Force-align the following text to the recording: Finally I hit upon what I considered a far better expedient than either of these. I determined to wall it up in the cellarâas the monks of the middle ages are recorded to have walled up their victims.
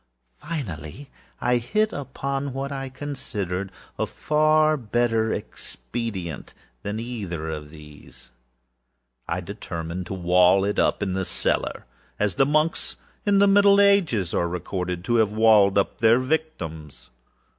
Finally 0.41 1.11
I 1.39 1.57
hit 1.57 1.93
upon 1.93 2.53
what 2.53 2.71
I 2.71 2.89
considered 2.89 3.71
a 3.99 4.07
far 4.07 4.75
better 4.75 5.31
expedient 5.31 6.55
than 6.81 6.99
either 6.99 7.51
of 7.51 7.69
these. 7.69 8.31
I 9.27 9.41
determined 9.41 10.07
to 10.07 10.15
wall 10.15 10.65
it 10.65 10.79
up 10.79 11.03
in 11.03 11.13
the 11.13 11.21
cellarâas 11.21 12.33
the 12.35 12.47
monks 12.47 12.95
of 13.27 13.37
the 13.37 13.45
middle 13.47 13.79
ages 13.79 14.33
are 14.33 14.47
recorded 14.47 15.03
to 15.03 15.17
have 15.17 15.31
walled 15.33 15.77
up 15.77 15.99
their 15.99 16.17
victims. 16.17 17.11